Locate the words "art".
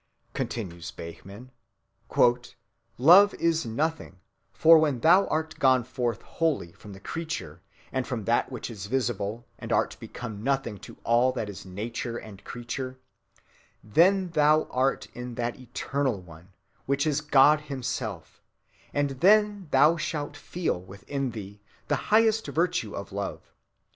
5.27-5.59, 9.71-9.97, 14.71-15.05